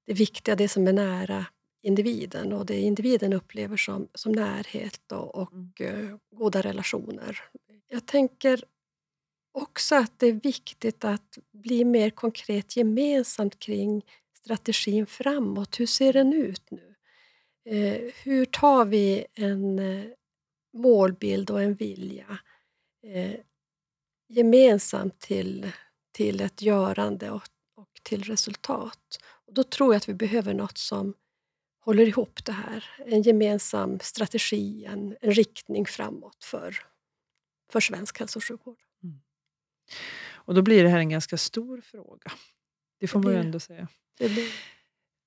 [0.06, 1.45] det viktiga, det som är nära
[1.85, 5.71] individen och det individen upplever som, som närhet och, och mm.
[5.81, 7.43] uh, goda relationer.
[7.87, 8.63] Jag tänker
[9.51, 14.05] också att det är viktigt att bli mer konkret gemensamt kring
[14.37, 15.79] strategin framåt.
[15.79, 16.95] Hur ser den ut nu?
[17.69, 20.05] Eh, hur tar vi en eh,
[20.73, 22.39] målbild och en vilja
[23.07, 23.39] eh,
[24.27, 25.71] gemensamt till,
[26.11, 27.43] till ett görande och,
[27.75, 29.19] och till resultat?
[29.47, 31.13] Och då tror jag att vi behöver något som
[31.85, 32.85] håller ihop det här.
[33.05, 36.77] En gemensam strategi, en, en riktning framåt för,
[37.71, 38.77] för svensk hälso och sjukvård.
[40.33, 42.31] Och då blir det här en ganska stor fråga.
[42.99, 43.87] Det får det man ju ändå säga.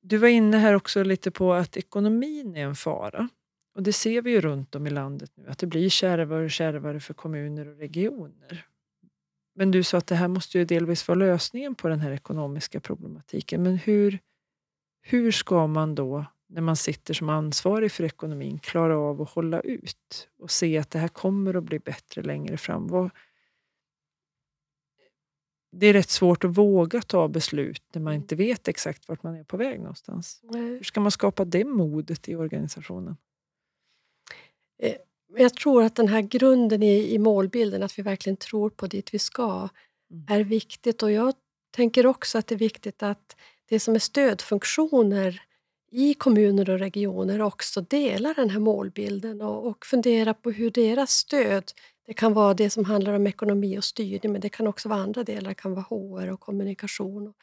[0.01, 3.29] Du var inne här också lite på att ekonomin är en fara.
[3.75, 6.51] Och det ser vi ju runt om i landet nu, att det blir kärvare och
[6.51, 8.67] kärvare för kommuner och regioner.
[9.55, 12.81] Men du sa att det här måste ju delvis vara lösningen på den här ekonomiska
[12.81, 13.63] problematiken.
[13.63, 14.19] Men hur,
[15.03, 19.61] hur ska man då, när man sitter som ansvarig för ekonomin, klara av att hålla
[19.61, 23.11] ut och se att det här kommer att bli bättre längre fram?
[25.73, 28.23] Det är rätt svårt att våga ta beslut när man mm.
[28.23, 30.41] inte vet exakt vart man är på väg någonstans.
[30.43, 30.63] Nej.
[30.63, 33.17] Hur ska man skapa det modet i organisationen?
[34.83, 34.95] Eh,
[35.37, 39.15] jag tror att den här grunden i, i målbilden, att vi verkligen tror på dit
[39.15, 39.69] vi ska,
[40.11, 40.25] mm.
[40.29, 41.03] är viktigt.
[41.03, 41.35] Och jag
[41.71, 43.37] tänker också att det är viktigt att
[43.69, 45.43] det som är stödfunktioner
[45.91, 51.11] i kommuner och regioner också delar den här målbilden och, och funderar på hur deras
[51.11, 51.73] stöd
[52.07, 55.01] det kan vara det som handlar om ekonomi och styrning men det kan också vara
[55.01, 57.37] andra delar, det kan vara HR och kommunikation och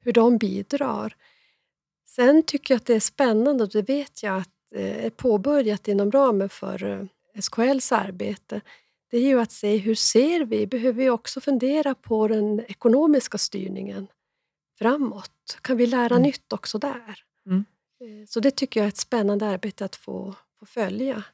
[0.00, 1.16] hur de bidrar.
[2.06, 6.10] Sen tycker jag att det är spännande och det vet jag att är påbörjat inom
[6.10, 8.60] ramen för eh, SKLs arbete.
[9.10, 10.66] Det är ju att se hur ser vi?
[10.66, 14.06] Behöver vi också fundera på den ekonomiska styrningen
[14.78, 15.58] framåt?
[15.62, 16.22] Kan vi lära mm.
[16.22, 17.24] nytt också där?
[17.46, 17.64] Mm.
[18.02, 21.24] Eh, så det tycker jag är ett spännande arbete att få, få följa.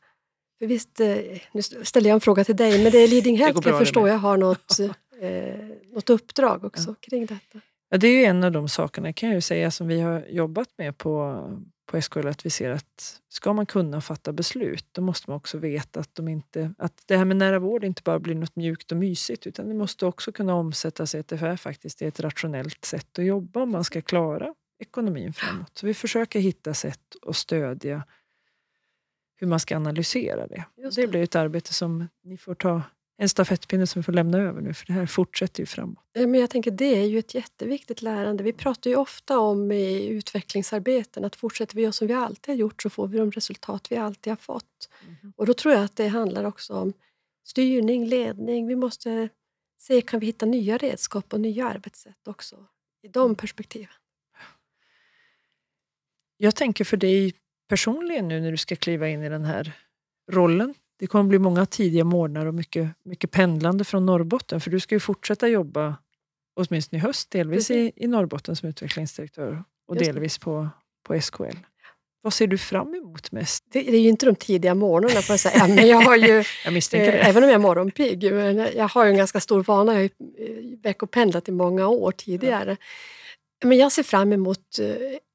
[0.59, 1.17] För visst, eh,
[1.53, 4.19] nu ställer jag en fråga till dig, men det är Leading Health, jag förstår jag
[4.19, 4.79] har något,
[5.21, 6.95] eh, något uppdrag också ja.
[7.01, 7.61] kring detta.
[7.91, 10.69] Ja, det är ju en av de sakerna kan jag säga som vi har jobbat
[10.79, 11.45] med på,
[11.87, 15.59] på SKL, att vi ser att ska man kunna fatta beslut, då måste man också
[15.59, 18.93] veta att, de inte, att det här med nära vård inte bara blir något mjukt
[18.93, 22.21] och mysigt, utan det måste också kunna omsättas i att det är faktiskt är ett
[22.21, 25.79] rationellt sätt att jobba om man ska klara ekonomin framåt.
[25.79, 28.05] Så vi försöker hitta sätt att stödja
[29.37, 30.64] hur man ska analysera det.
[30.77, 30.91] det.
[30.97, 32.83] det blir ett arbete som ni får ta
[33.21, 36.05] en stafettpinne som vi får lämna över nu, för det här fortsätter ju framåt.
[36.14, 38.45] Men jag tänker Det är ju ett jätteviktigt lärande.
[38.45, 42.59] Vi pratar ju ofta om i utvecklingsarbeten att fortsätter vi göra som vi alltid har
[42.59, 44.89] gjort så får vi de resultat vi alltid har fått.
[45.07, 45.33] Mm.
[45.37, 46.93] Och Då tror jag att det handlar också om
[47.45, 48.66] styrning, ledning.
[48.66, 49.29] Vi måste
[49.79, 52.66] se, kan vi hitta nya redskap och nya arbetssätt också
[53.03, 53.89] i de perspektiven?
[56.39, 57.34] Jag tänker för dig
[57.68, 59.72] personligen nu när du ska kliva in i den här
[60.30, 60.74] rollen?
[60.99, 64.95] Det kommer bli många tidiga morgnar och mycket, mycket pendlande från Norrbotten, för du ska
[64.95, 65.97] ju fortsätta jobba,
[66.57, 70.68] åtminstone i höst, delvis i, i Norrbotten som utvecklingsdirektör och delvis på,
[71.07, 71.57] på SKL.
[72.22, 73.64] Vad ser du fram emot mest?
[73.72, 76.45] Det, det är ju inte de tidiga morgnarna får jag säga, men jag har ju,
[76.64, 76.93] jag.
[76.93, 79.93] Eh, även om jag är morgonpigg, men jag har ju en ganska stor vana.
[79.93, 80.09] Jag har
[80.39, 82.76] ju veckopendlat i många år tidigare.
[83.61, 83.68] Ja.
[83.68, 84.78] Men jag ser fram emot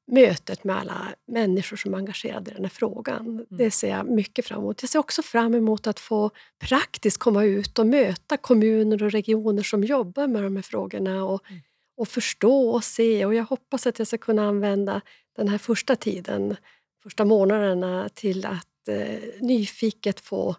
[0.06, 3.26] mötet med alla människor som är engagerade i den här frågan.
[3.26, 3.46] Mm.
[3.50, 4.82] Det ser jag mycket fram emot.
[4.82, 9.62] Jag ser också fram emot att få praktiskt komma ut och möta kommuner och regioner
[9.62, 11.62] som jobbar med de här frågorna och, mm.
[11.96, 13.26] och förstå och se.
[13.26, 15.00] Och jag hoppas att jag ska kunna använda
[15.36, 16.56] den här första tiden,
[17.02, 20.56] första månaderna till att eh, nyfiket få,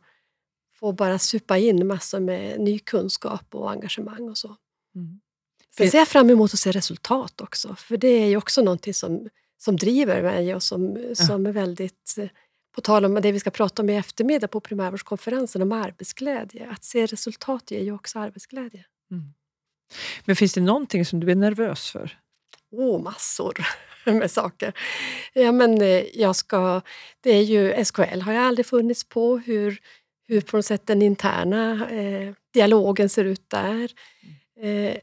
[0.80, 4.56] få bara supa in massor med ny kunskap och engagemang och så.
[4.96, 5.20] Mm.
[5.78, 8.94] Sen ser jag fram emot att se resultat också, för det är ju också någonting
[8.94, 11.16] som, som driver mig och som, ja.
[11.16, 12.18] som är väldigt
[12.76, 16.70] på tal om det vi ska prata om i eftermiddag på primärvårdskonferensen om arbetsglädje.
[16.72, 18.86] Att se resultat ger ju också arbetsglädje.
[19.12, 19.34] Mm.
[20.26, 22.18] Men finns det någonting som du är nervös för?
[22.72, 23.66] Åh, oh, massor
[24.06, 24.74] med saker.
[25.34, 26.82] Ja, men eh, jag ska,
[27.22, 29.80] det är ju, SKL har jag aldrig funnits på, hur,
[30.28, 33.92] hur på något sätt den interna eh, dialogen ser ut där.
[34.62, 34.88] Mm.
[34.88, 34.98] Eh,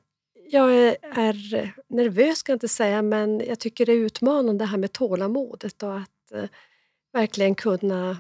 [0.53, 4.79] jag är nervös ska jag inte säga, men jag tycker det är utmanande det här
[4.79, 6.45] med tålamodet och att eh,
[7.13, 8.11] verkligen kunna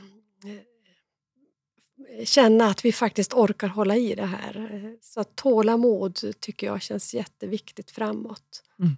[0.45, 4.97] eh, känna att vi faktiskt orkar hålla i det här.
[5.01, 8.65] Så att tålamod tycker jag känns jätteviktigt framåt.
[8.79, 8.97] Mm.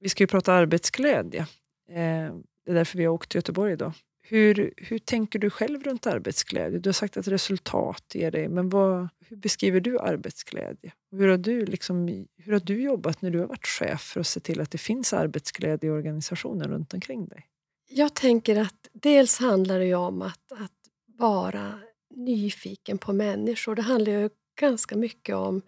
[0.00, 1.40] Vi ska ju prata arbetsglädje.
[1.88, 3.92] Eh, det är därför vi har åkt till Göteborg idag.
[4.28, 6.78] Hur, hur tänker du själv runt arbetsglädje?
[6.78, 10.92] Du har sagt att resultat ger dig, men vad, hur beskriver du arbetsglädje?
[11.10, 14.26] Hur har, du liksom, hur har du jobbat när du har varit chef för att
[14.26, 17.46] se till att det finns arbetsglädje i organisationen runt omkring dig?
[17.88, 20.72] Jag tänker att dels handlar det om att, att
[21.18, 21.80] vara
[22.14, 23.74] nyfiken på människor.
[23.74, 25.62] Det handlar ju ganska mycket om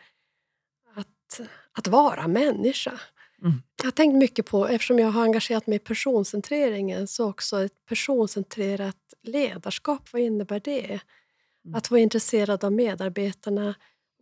[0.94, 1.40] att,
[1.72, 3.00] att vara människa.
[3.42, 3.62] Mm.
[3.76, 7.84] Jag har tänkt mycket på, eftersom jag har engagerat mig i personcentreringen, så också ett
[7.86, 11.00] personcentrerat ledarskap, vad innebär det?
[11.64, 11.74] Mm.
[11.74, 13.74] Att vara intresserad av medarbetarna,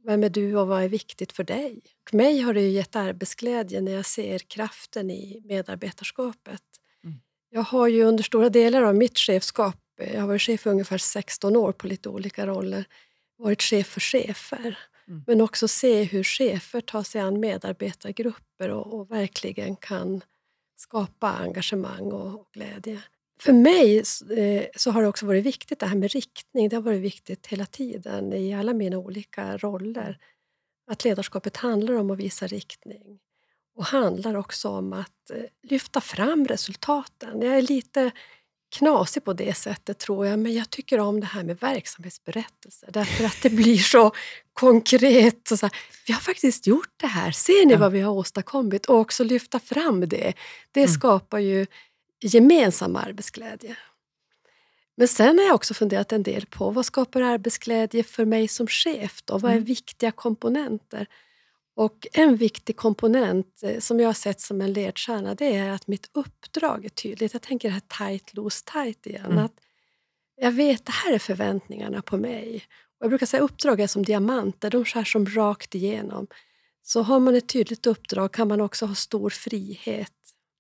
[0.05, 1.81] vem är du och vad är viktigt för dig?
[2.11, 6.63] För mig har det gett arbetsglädje när jag ser kraften i medarbetarskapet.
[7.05, 7.17] Mm.
[7.51, 10.99] Jag har ju under stora delar av mitt chefskap, jag har varit chef i ungefär
[10.99, 12.85] 16 år på lite olika roller,
[13.39, 14.79] varit chef för chefer.
[15.09, 15.25] Mm.
[15.27, 20.21] Men också se hur chefer tar sig an medarbetargrupper och, och verkligen kan
[20.77, 23.03] skapa engagemang och, glädje.
[23.41, 23.99] För mig
[24.39, 26.69] eh, så har det också varit viktigt det här med riktning.
[26.69, 30.19] Det har varit viktigt hela tiden i alla mina olika roller.
[30.91, 33.19] Att ledarskapet handlar om att visa riktning
[33.77, 37.43] och handlar också om att eh, lyfta fram resultaten.
[37.43, 38.11] Jag är lite
[38.79, 43.25] knasig på det sättet tror jag, men jag tycker om det här med verksamhetsberättelser därför
[43.25, 44.13] att det blir så
[44.53, 45.51] konkret.
[45.51, 47.79] Och så här, vi har faktiskt gjort det här, ser ni ja.
[47.79, 48.87] vad vi har åstadkommit?
[48.87, 50.33] Och också lyfta fram det.
[50.73, 50.93] Det mm.
[50.93, 51.67] skapar ju
[52.21, 53.77] gemensam arbetsglädje.
[54.97, 58.67] Men sen har jag också funderat en del på vad skapar arbetsglädje för mig som
[58.67, 59.23] chef?
[59.25, 59.39] Då?
[59.39, 59.65] Vad är mm.
[59.65, 61.07] viktiga komponenter?
[61.77, 65.87] Och en viktig komponent eh, som jag har sett som en ledstjärna det är att
[65.87, 67.33] mitt uppdrag är tydligt.
[67.33, 69.25] Jag tänker det här tight, loose, tight igen.
[69.25, 69.45] Mm.
[69.45, 69.61] Att
[70.37, 72.65] jag vet att det här är förväntningarna på mig.
[72.99, 76.27] Och jag brukar säga uppdrag är som diamanter, de skär som rakt igenom.
[76.83, 80.13] Så har man ett tydligt uppdrag kan man också ha stor frihet.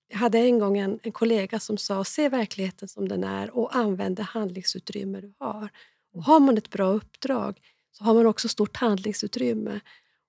[0.08, 3.76] Jag hade en gång en, en kollega som sa se verkligheten som den är och
[3.76, 5.68] använd det handlingsutrymme du har.
[6.14, 7.60] Och har man ett bra uppdrag
[7.92, 9.80] så har man också stort handlingsutrymme.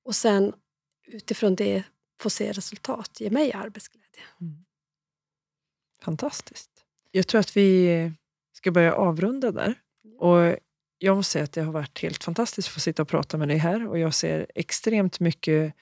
[0.03, 0.53] Och sen
[1.07, 1.83] utifrån det
[2.21, 4.21] få se resultat ger mig arbetsglädje.
[4.41, 4.65] Mm.
[6.03, 6.71] Fantastiskt.
[7.11, 8.11] Jag tror att vi
[8.53, 9.73] ska börja avrunda där.
[10.19, 10.57] Och
[10.97, 13.47] jag måste säga att det har varit helt fantastiskt att få sitta och prata med
[13.47, 15.73] dig här och jag ser extremt mycket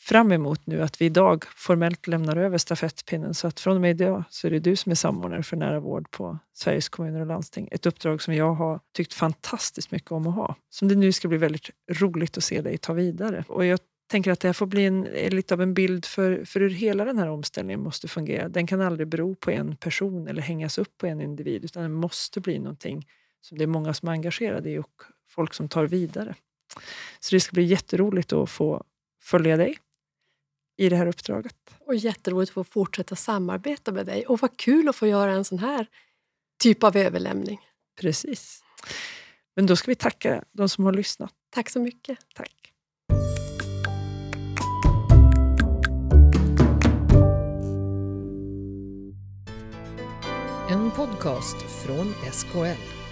[0.00, 3.34] fram emot nu att vi idag formellt lämnar över stafettpinnen.
[3.34, 5.80] Så att från och med idag så är det du som är samordnare för nära
[5.80, 7.68] vård på Sveriges kommuner och landsting.
[7.70, 10.56] Ett uppdrag som jag har tyckt fantastiskt mycket om att ha.
[10.70, 13.44] Som det nu ska bli väldigt roligt att se dig ta vidare.
[13.48, 16.60] Och jag tänker att det här får bli en, lite av en bild för, för
[16.60, 18.48] hur hela den här omställningen måste fungera.
[18.48, 21.92] Den kan aldrig bero på en person eller hängas upp på en individ utan den
[21.92, 23.08] måste bli någonting
[23.40, 26.34] som det är många som är engagerade i och folk som tar vidare.
[27.20, 28.84] Så det ska bli jätteroligt att få
[29.22, 29.78] följa dig
[30.76, 31.56] i det här uppdraget.
[31.80, 34.26] Och jätteroligt att få fortsätta samarbeta med dig.
[34.26, 35.86] Och vad kul att få göra en sån här
[36.62, 37.60] typ av överlämning.
[38.00, 38.64] Precis.
[39.56, 41.32] Men då ska vi tacka de som har lyssnat.
[41.50, 42.18] Tack så mycket.
[42.34, 42.63] Tack.
[51.06, 53.03] Podcast från SKL.